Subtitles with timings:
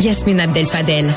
[0.00, 1.12] Yasmine Abdel-Fadel.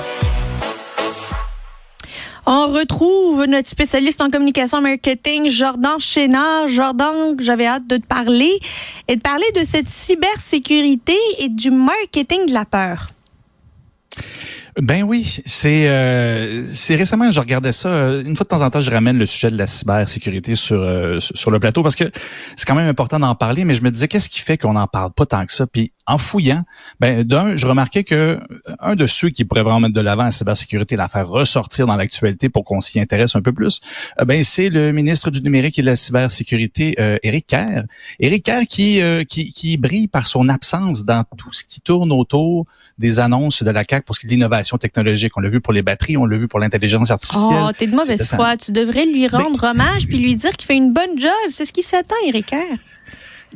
[2.45, 6.67] On retrouve notre spécialiste en communication marketing, Jordan Chénard.
[6.67, 8.59] Jordan, j'avais hâte de te parler
[9.07, 13.12] et de parler de cette cybersécurité et du marketing de la peur.
[14.81, 17.89] Ben oui, c'est euh, c'est récemment je regardais ça.
[17.89, 20.81] Euh, une fois de temps en temps je ramène le sujet de la cybersécurité sur
[20.81, 22.09] euh, sur le plateau parce que
[22.55, 24.87] c'est quand même important d'en parler mais je me disais qu'est-ce qui fait qu'on n'en
[24.87, 25.67] parle pas tant que ça?
[25.67, 26.63] Puis en fouillant
[26.99, 28.39] ben d'un je remarquais que
[28.79, 31.95] un de ceux qui pourrait vraiment mettre de l'avant la cybersécurité la faire ressortir dans
[31.95, 33.79] l'actualité pour qu'on s'y intéresse un peu plus
[34.25, 37.83] ben c'est le ministre du numérique et de la cybersécurité Éric Kerr.
[38.19, 42.65] Éric Kerr qui, qui qui brille par son absence dans tout ce qui tourne autour
[42.97, 45.33] des annonces de la CAC pour ce qui est de l'innovation technologique.
[45.37, 47.63] On l'a vu pour les batteries, on l'a vu pour l'intelligence artificielle.
[47.63, 48.57] Oh, t'es de mauvaise foi.
[48.57, 51.31] Tu devrais lui rendre hommage puis lui dire qu'il fait une bonne job.
[51.51, 52.53] C'est ce qui s'attend, Eric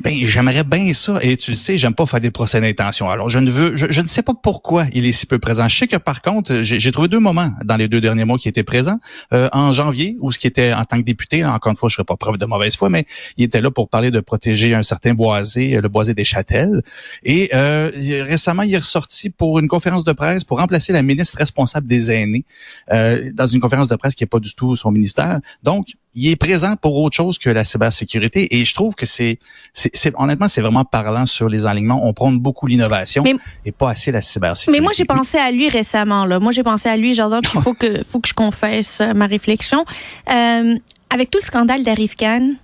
[0.00, 1.18] ben, j'aimerais bien ça.
[1.22, 3.10] Et tu le sais, j'aime pas faire des procès d'intention.
[3.10, 5.68] Alors, je ne veux, je, ne sais pas pourquoi il est si peu présent.
[5.68, 8.48] Je sais que par contre, j'ai trouvé deux moments dans les deux derniers mois qui
[8.48, 8.98] étaient présents.
[9.32, 11.94] Euh, en janvier, où ce qui était en tant que député, encore une fois, je
[11.94, 13.04] serais pas preuve de mauvaise foi, mais
[13.36, 16.82] il était là pour parler de protéger un certain boisé, euh, le boisé des châtels.
[17.24, 17.90] Et euh,
[18.24, 22.10] récemment, il est ressorti pour une conférence de presse pour remplacer la ministre responsable des
[22.10, 22.44] aînés
[22.90, 25.40] euh, dans une conférence de presse qui est pas du tout son ministère.
[25.62, 29.38] Donc, il est présent pour autre chose que la cybersécurité et je trouve que c'est
[29.72, 32.06] c'est honnêtement c'est vraiment parlant sur les alignements.
[32.06, 33.24] On prône beaucoup l'innovation
[33.64, 34.80] et pas assez la cybersécurité.
[34.80, 36.40] Mais moi j'ai pensé à lui récemment là.
[36.40, 39.84] Moi j'ai pensé à lui Jordan il faut que faut que je confesse ma réflexion.
[40.32, 40.74] Euh,
[41.10, 42.54] avec tout le scandale d'Arif Khan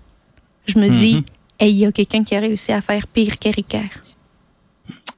[0.67, 1.19] je me dis
[1.61, 1.67] mm-hmm.
[1.67, 3.77] il y a quelqu'un qui a réussi à faire pire qu'Eric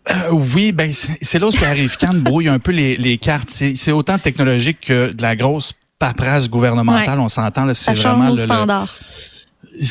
[0.08, 3.50] euh, oui, ben c'est là où Arif Khan brouille un peu les, les cartes.
[3.50, 8.94] C'est autant technologique que de la grosse paperasse gouvernementale, on s'entend, c'est vraiment le, standard.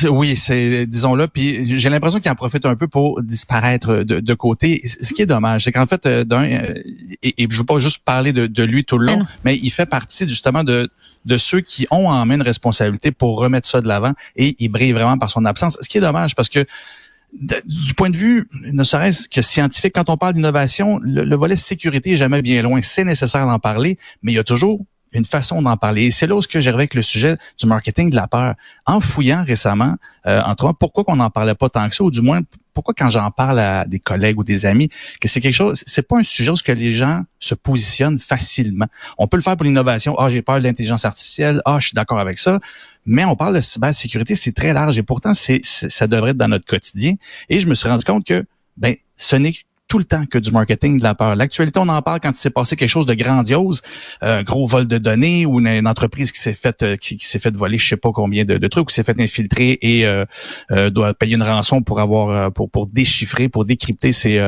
[0.09, 1.27] oui, c'est disons-le.
[1.27, 4.81] Puis j'ai l'impression qu'il en profite un peu pour disparaître de, de côté.
[4.85, 6.73] Ce qui est dommage, c'est qu'en fait, euh, d'un euh,
[7.23, 9.69] et, et, je veux pas juste parler de, de lui tout le long, mais, il
[9.71, 10.89] fait partie justement de
[11.25, 14.69] de ceux qui ont en main une responsabilité pour remettre ça de l'avant et il
[14.69, 15.77] brille vraiment par son absence.
[15.81, 16.65] Ce qui est dommage parce que
[17.65, 21.57] du point de vue, ne serait-ce que scientifique, quand on parle d'innovation, le, le, volet
[21.57, 22.79] sécurité est jamais bien loin.
[22.81, 24.79] C'est nécessaire d'en parler, mais il y a toujours
[25.15, 26.03] une façon d'en parler.
[26.05, 28.55] Et c'est là où que j'arrive avec le sujet du marketing de la peur.
[28.85, 29.95] En fouillant récemment,
[30.27, 32.41] euh, entre autres, pourquoi qu'on n'en parlait pas tant que ça, ou du moins
[32.73, 34.89] pourquoi quand j'en parle à des collègues ou des amis,
[35.21, 38.87] que c'est quelque chose, c'est pas un sujet où que les gens se positionnent facilement.
[39.17, 40.15] On peut le faire pour l'innovation.
[40.19, 41.61] Ah, j'ai peur de l'intelligence artificielle.
[41.63, 42.59] Ah, je suis d'accord avec ça.
[43.05, 46.49] Mais on parle de cybersécurité, c'est très large et pourtant, c'est, ça devrait être dans
[46.49, 47.13] notre quotidien.
[47.49, 49.53] Et je me suis rendu compte que, ben, ce n'est
[49.87, 51.35] tout le temps que du marketing de la peur.
[51.35, 53.81] L'actualité, on en parle quand il s'est passé quelque chose de grandiose,
[54.21, 57.37] un euh, gros vol de données ou une, entreprise qui s'est faite euh, qui, s'est
[57.37, 60.25] fait voler je sais pas combien de, trucs, qui s'est fait infiltrer et euh,
[60.89, 64.41] doit payer une rançon pour avoir pour pour déchiffrer, pour décrypter ces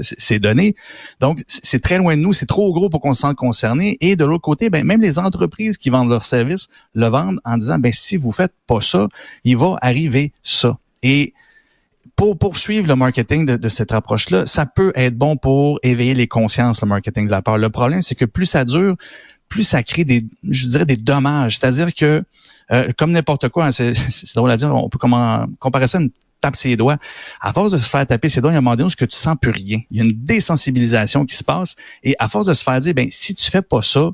[0.00, 0.74] ces données.
[1.20, 3.96] Donc c'est très loin de nous, c'est trop gros pour qu'on se sente concerné.
[4.00, 7.56] Et de l'autre côté, ben même les entreprises qui vendent leurs services le vendent en
[7.58, 9.08] disant ben si vous faites pas ça,
[9.44, 10.78] il va arriver ça.
[11.02, 11.34] Et
[12.14, 16.80] pour poursuivre le marketing de, cette approche-là, ça peut être bon pour éveiller les consciences,
[16.82, 17.58] le marketing de la peur.
[17.58, 18.96] Le problème, c'est que plus ça dure,
[19.48, 21.58] plus ça crée des, je dirais, des dommages.
[21.58, 22.22] C'est-à-dire que,
[22.72, 26.00] euh, comme n'importe quoi, hein, c'est drôle à dire, on peut comment, comparer ça à
[26.02, 26.98] une tape ses doigts.
[27.40, 28.96] À force de se faire taper ses doigts, il y a un moment donné où
[28.96, 29.80] que tu sens plus rien.
[29.90, 31.76] Il y a une désensibilisation qui se passe.
[32.02, 34.10] Et à force de se faire dire, ben si tu fais pas ça,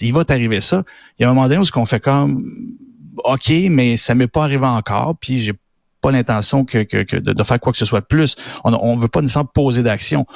[0.00, 0.82] il va t'arriver ça.
[1.18, 2.44] Il y a un moment donné où qu'on fait comme,
[3.16, 5.52] OK, mais ça m'est pas arrivé encore, puis j'ai
[6.04, 6.84] pas l'intention que,
[7.18, 8.36] de, faire quoi que ce soit de plus.
[8.62, 10.26] On ne veut pas nécessairement poser d'action.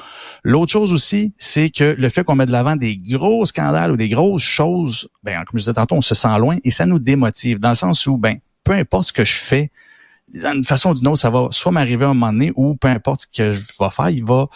[0.42, 3.98] L'autre chose aussi, c'est que le fait qu'on met de l'avant des gros scandales ou
[3.98, 6.98] des grosses choses, ben, comme je disais tantôt, on se sent loin et ça nous
[6.98, 9.70] démotive dans le sens où, ben, peu importe ce que je fais,
[10.32, 12.88] d'une façon ou d'une autre, ça va soit m'arriver à un moment donné ou peu
[12.88, 14.46] importe ce que je vais faire, il va,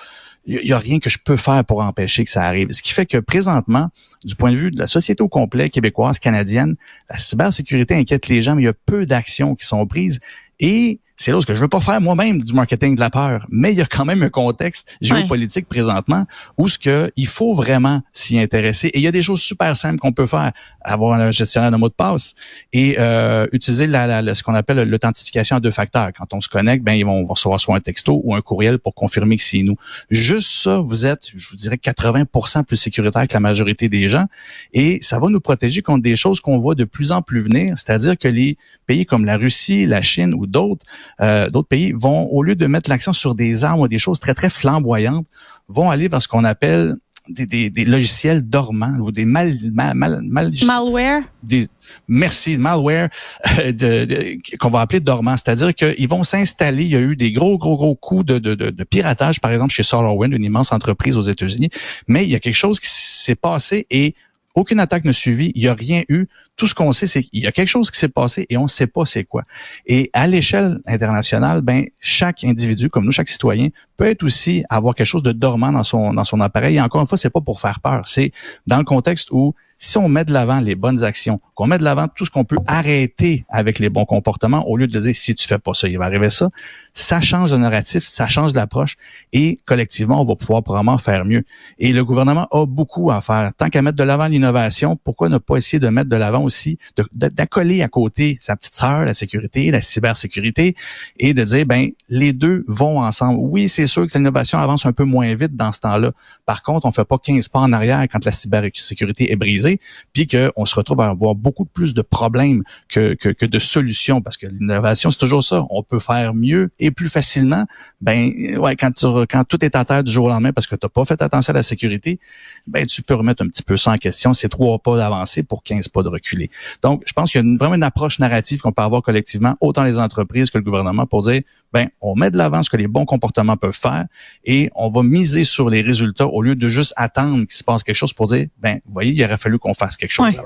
[0.44, 2.70] il y a rien que je peux faire pour empêcher que ça arrive.
[2.70, 3.88] Ce qui fait que présentement,
[4.24, 6.74] du point de vue de la société au complet québécoise, canadienne,
[7.08, 10.18] la cybersécurité inquiète les gens, mais il y a peu d'actions qui sont prises
[10.58, 13.72] et c'est là que je veux pas faire moi-même du marketing de la peur, mais
[13.72, 16.26] il y a quand même un contexte géopolitique présentement
[16.58, 18.88] où ce que il faut vraiment s'y intéresser.
[18.88, 21.76] Et il y a des choses super simples qu'on peut faire avoir un gestionnaire de
[21.76, 22.34] mots de passe
[22.72, 26.10] et euh, utiliser la, ce qu'on appelle l'authentification à deux facteurs.
[26.16, 28.92] Quand on se connecte, ben ils vont, recevoir soit un texto ou un courriel pour
[28.92, 29.76] confirmer que c'est nous.
[30.10, 34.26] Juste ça, vous êtes, je vous dirais, 80% plus sécuritaire que la majorité des gens
[34.72, 37.74] et ça va nous protéger contre des choses qu'on voit de plus en plus venir,
[37.76, 40.84] c'est-à-dire que les pays comme la Russie, la Chine ou d'autres
[41.20, 44.20] euh, d'autres pays vont, au lieu de mettre l'accent sur des armes ou des choses
[44.20, 45.26] très, très flamboyantes,
[45.68, 46.96] vont aller vers ce qu'on appelle
[47.28, 51.22] des, des, logiciels dormants ou des mal, mal, mal, malware?
[51.42, 51.68] Des,
[52.08, 53.10] merci, malware
[53.58, 55.36] de, qu'on va appeler dormants.
[55.36, 56.82] C'est-à-dire qu'ils vont s'installer.
[56.82, 59.72] Il y a eu des gros, gros, gros coups de, de, de, piratage, par exemple,
[59.72, 61.70] chez SolarWind, une immense entreprise aux États-Unis.
[62.08, 64.14] Mais il y a quelque chose qui s'est passé et
[64.54, 66.26] aucune attaque ne suivit, il n'y a rien eu.
[66.56, 68.64] Tout ce qu'on sait, c'est qu'il y a quelque chose qui s'est passé et on
[68.64, 69.42] ne sait pas c'est quoi.
[69.86, 74.94] Et à l'échelle internationale, ben chaque individu, comme nous, chaque citoyen, peut être aussi avoir
[74.94, 76.76] quelque chose de dormant dans son dans son appareil.
[76.76, 78.32] Et encore une fois, c'est pas pour faire peur, c'est
[78.66, 81.82] dans le contexte où si on met de l'avant les bonnes actions, qu'on met de
[81.82, 85.34] l'avant tout ce qu'on peut arrêter avec les bons comportements, au lieu de dire si
[85.34, 86.50] tu fais pas ça, il va arriver ça,
[86.94, 88.94] ça change le narratif, ça change l'approche
[89.32, 91.42] et collectivement, on va pouvoir probablement faire mieux.
[91.80, 93.50] Et le gouvernement a beaucoup à faire.
[93.56, 96.78] Tant qu'à mettre de l'avant l'innovation, pourquoi ne pas essayer de mettre de l'avant aussi,
[97.12, 100.76] d'accoler à côté sa petite sœur, la sécurité, la cybersécurité,
[101.18, 103.40] et de dire, ben les deux vont ensemble.
[103.40, 106.12] Oui, c'est sûr que l'innovation avance un peu moins vite dans ce temps-là.
[106.46, 109.71] Par contre, on fait pas 15 pas en arrière quand la cybersécurité est brisée
[110.12, 114.36] puis qu'on se retrouve à avoir beaucoup plus de problèmes que, que, de solutions, parce
[114.36, 115.64] que l'innovation, c'est toujours ça.
[115.70, 117.66] On peut faire mieux et plus facilement.
[118.00, 120.76] Ben ouais, quand, tu, quand tout est à terre du jour au lendemain parce que
[120.76, 122.18] tu n'as pas fait attention à la sécurité,
[122.66, 124.32] ben tu peux remettre un petit peu ça en question.
[124.32, 126.50] C'est trois pas d'avancer pour 15 pas de reculer.
[126.82, 129.84] Donc, je pense qu'il y a vraiment une approche narrative qu'on peut avoir collectivement, autant
[129.84, 131.42] les entreprises que le gouvernement, pour dire,
[131.72, 134.06] ben on met de l'avant ce que les bons comportements peuvent faire
[134.44, 137.82] et on va miser sur les résultats au lieu de juste attendre qu'il se passe
[137.82, 140.44] quelque chose pour dire, ben vous voyez, il aurait fallu qu'on fasse quelque chose là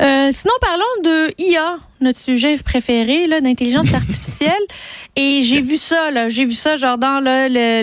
[0.00, 4.62] euh, sinon, parlons de IA, notre sujet préféré, d'intelligence artificielle.
[5.14, 7.22] Et j'ai vu ça, j'ai vu ça genre dans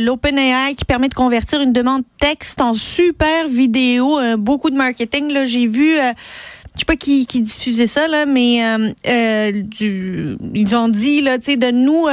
[0.01, 5.45] l'OpenAI qui permet de convertir une demande texte en super vidéo, euh, beaucoup de marketing.
[5.45, 5.95] J'ai vu.
[5.99, 6.11] Euh,
[6.77, 8.61] je sais pas qui, qui diffusait ça là, mais
[9.51, 12.05] du, ils ont dit là, tu sais, de nous,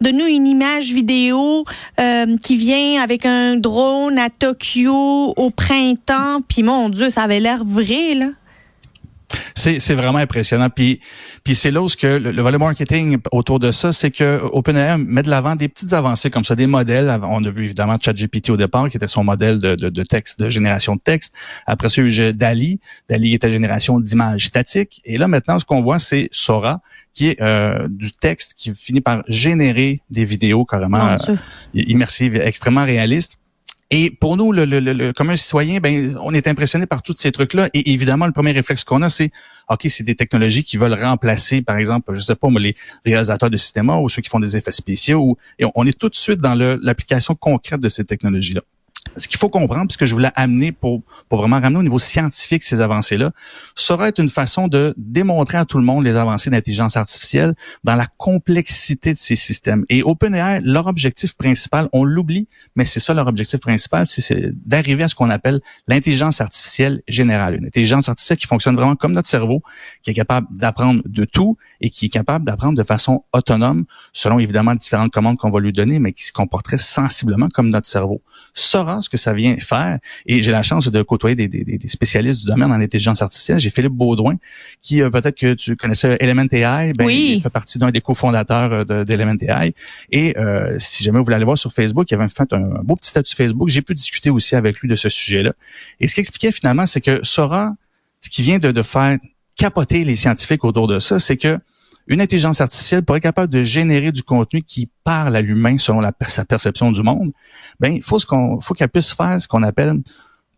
[0.00, 1.64] de nous une image vidéo
[2.42, 6.40] qui vient avec un drone à Tokyo au printemps.
[6.48, 8.26] Puis mon Dieu, ça avait l'air vrai là.
[9.56, 10.68] C'est vraiment impressionnant.
[10.68, 11.00] Puis,
[11.44, 15.22] puis c'est là où que le, volet marketing autour de ça, c'est que OpenAI met
[15.22, 17.20] de l'avant des petites avancées comme ça, des modèles.
[17.22, 20.40] On a vu évidemment ChatGPT au départ, qui était son modèle de, de, de texte,
[20.40, 21.34] de génération de texte.
[21.66, 22.80] Après ça, il y a eu DALI.
[23.08, 25.00] DALI était génération d'images statiques.
[25.04, 26.80] Et là, maintenant, ce qu'on voit, c'est Sora,
[27.12, 31.36] qui est euh, du texte qui finit par générer des vidéos carrément euh,
[31.74, 33.38] immersives, extrêmement réalistes.
[33.90, 37.14] Et pour nous, le, le, le, comme un citoyen, ben, on est impressionné par tous
[37.16, 37.68] ces trucs-là.
[37.74, 39.30] Et évidemment, le premier réflexe qu'on a, c'est
[39.68, 43.56] OK, c'est des technologies qui veulent remplacer, par exemple, je sais pas, les réalisateurs de
[43.56, 45.36] cinéma ou ceux qui font des effets spéciaux.
[45.58, 48.62] et on est tout de suite dans l'application concrète de ces technologies-là
[49.16, 52.64] ce qu'il faut comprendre, puisque je voulais amener pour, pour vraiment ramener au niveau scientifique
[52.64, 53.32] ces avancées-là,
[53.74, 57.54] sera être une façon de démontrer à tout le monde les avancées d'intelligence artificielle
[57.84, 59.84] dans la complexité de ces systèmes.
[59.88, 65.04] Et OpenAI, leur objectif principal, on l'oublie, mais c'est ça leur objectif principal, c'est d'arriver
[65.04, 67.56] à ce qu'on appelle l'intelligence artificielle générale.
[67.56, 69.62] Une intelligence artificielle qui fonctionne vraiment comme notre cerveau,
[70.02, 74.38] qui est capable d'apprendre de tout et qui est capable d'apprendre de façon autonome, selon
[74.38, 78.22] évidemment différentes commandes qu'on va lui donner, mais qui se comporterait sensiblement comme notre cerveau.
[78.54, 79.98] Sera ce que ça vient faire.
[80.26, 83.58] Et j'ai la chance de côtoyer des, des, des, spécialistes du domaine en intelligence artificielle.
[83.58, 84.36] J'ai Philippe Baudouin,
[84.82, 86.92] qui euh, peut-être que tu connaissais Element AI.
[86.92, 89.74] Ben, Il fait partie d'un des cofondateurs euh, d'Element AI.
[90.10, 92.96] Et euh, si jamais vous voulez aller voir sur Facebook, il avait fait un, beau
[92.96, 93.68] petit statut Facebook.
[93.68, 95.52] J'ai pu discuter aussi avec lui de ce sujet-là.
[96.00, 97.74] Et ce qu'il expliquait finalement, c'est que Sora,
[98.20, 99.18] ce qui vient de, de faire
[99.56, 101.58] capoter les scientifiques autour de ça, c'est que
[102.06, 106.02] une intelligence artificielle pourrait être capable de générer du contenu qui parle à l'humain selon
[106.28, 107.30] sa perception du monde,
[107.80, 108.18] ben il faut
[108.76, 110.02] qu'elle puisse faire ce qu'on appelle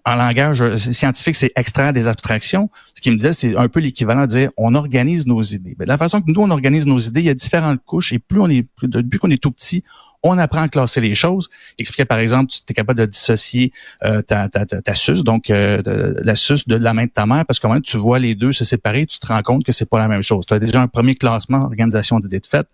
[0.07, 2.71] en langage euh, scientifique, c'est extraire des abstractions.
[2.95, 5.75] Ce qui me disait, c'est un peu l'équivalent de dire on organise nos idées.
[5.77, 8.21] Ben, la façon que nous on organise nos idées, il y a différentes couches et
[8.21, 9.83] plus on est depuis qu'on est tout petit,
[10.23, 11.49] on apprend à classer les choses.
[11.77, 13.73] Il expliquait par exemple, tu es capable de dissocier
[14.05, 17.59] euh, ta, ta, suce, donc euh, la suce de la main de ta mère, parce
[17.59, 19.99] que quand tu vois les deux se séparer, tu te rends compte que c'est pas
[19.99, 20.47] la même chose.
[20.47, 22.67] Tu as déjà un premier classement, organisation d'idées de fait,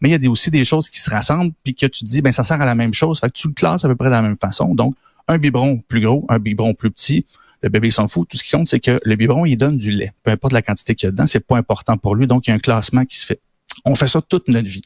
[0.00, 2.32] mais il y a aussi des choses qui se rassemblent, puis que tu dis, ben
[2.32, 4.14] ça sert à la même chose, fait que tu le classes à peu près de
[4.14, 4.74] la même façon.
[4.74, 4.94] Donc,
[5.28, 7.26] un biberon plus gros, un biberon plus petit,
[7.62, 8.28] le bébé s'en fout.
[8.28, 10.12] Tout ce qui compte, c'est que le biberon, il donne du lait.
[10.22, 12.26] Peu importe la quantité qu'il y a dedans, c'est pas important pour lui.
[12.26, 13.40] Donc, il y a un classement qui se fait.
[13.84, 14.82] On fait ça toute notre vie.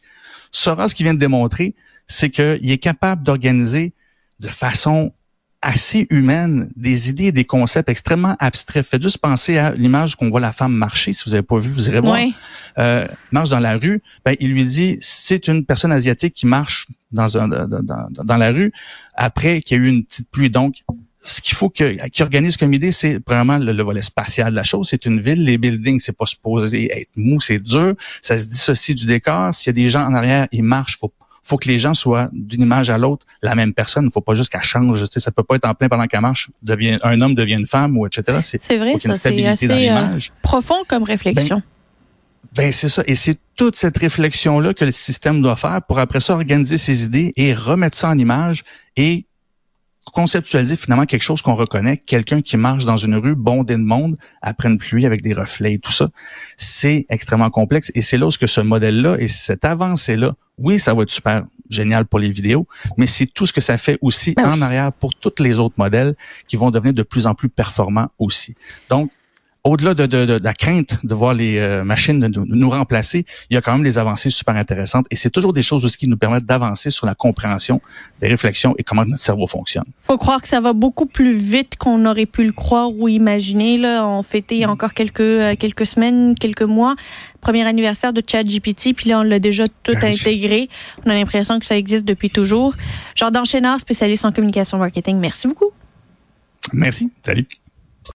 [0.52, 1.74] Sora, ce qu'il vient de démontrer,
[2.06, 3.92] c'est qu'il est capable d'organiser
[4.40, 5.12] de façon
[5.62, 8.86] assez humaine des idées et des concepts extrêmement abstraits.
[8.86, 11.12] Faites juste penser à l'image qu'on voit la femme marcher.
[11.12, 12.18] Si vous n'avez pas vu, vous irez voir.
[12.78, 14.00] Euh, marche dans la rue.
[14.24, 18.50] Ben, il lui dit, c'est une personne asiatique qui marche dans, un, dans, dans la
[18.52, 18.72] rue
[19.14, 20.50] après qu'il y a eu une petite pluie.
[20.50, 20.76] Donc,
[21.22, 24.62] ce qu'il faut que qui organise comme idée, c'est vraiment le, volet spatial de la
[24.62, 24.88] chose.
[24.88, 27.94] C'est une ville, les buildings, c'est pas supposé être mou, c'est dur.
[28.22, 29.52] Ça se dissocie du décor.
[29.52, 30.98] S'il y a des gens en arrière, ils marchent.
[30.98, 34.06] Faut faut que les gens soient d'une image à l'autre la même personne.
[34.06, 35.00] Il faut pas juste qu'elle change.
[35.04, 37.56] Tu sais, ça peut pas être en plein pendant qu'elle marche, devient, un homme devient
[37.58, 38.38] une femme ou etc.
[38.42, 41.56] C'est vrai, ça, c'est assez euh, profond comme réflexion.
[41.56, 43.02] Ben, ben, c'est ça.
[43.06, 47.04] Et c'est toute cette réflexion-là que le système doit faire pour après ça organiser ses
[47.04, 48.64] idées et remettre ça en image
[48.96, 49.26] et
[50.12, 54.16] conceptualiser finalement quelque chose qu'on reconnaît, quelqu'un qui marche dans une rue bondée de monde
[54.42, 56.08] après une pluie avec des reflets et tout ça.
[56.56, 60.94] C'est extrêmement complexe et c'est là où que ce modèle-là et cette avancée-là, oui, ça
[60.94, 62.66] va être super génial pour les vidéos,
[62.96, 65.76] mais c'est tout ce que ça fait aussi ben en arrière pour tous les autres
[65.78, 66.14] modèles
[66.48, 68.54] qui vont devenir de plus en plus performants aussi.
[68.88, 69.10] Donc,
[69.64, 73.56] au-delà de, de, de, la crainte de voir les euh, machines nous remplacer, il y
[73.56, 76.16] a quand même des avancées super intéressantes et c'est toujours des choses aussi qui nous
[76.16, 77.80] permettent d'avancer sur la compréhension
[78.20, 79.84] des réflexions et comment notre cerveau fonctionne.
[80.00, 83.76] Faut croire que ça va beaucoup plus vite qu'on aurait pu le croire ou imaginer.
[83.76, 86.94] Là, on fêtait il y a encore quelques euh, quelques semaines, quelques mois,
[87.40, 90.68] premier anniversaire de ChatGPT, puis là on l'a déjà tout ah intégré.
[91.04, 92.74] On a l'impression que ça existe depuis toujours.
[93.14, 95.18] Jordan Chénard, spécialiste en communication marketing.
[95.18, 95.70] Merci beaucoup.
[96.72, 97.10] Merci.
[97.22, 97.46] Salut.